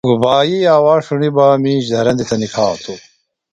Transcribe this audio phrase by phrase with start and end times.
[0.09, 2.99] گُبھائی آواز ݜُݨی بہ مِیش دھرندیۡ تھےۡ نِکھاتوۡ۔